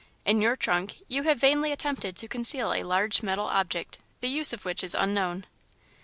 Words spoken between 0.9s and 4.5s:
you have vainly attempted to conceal a large metal object, the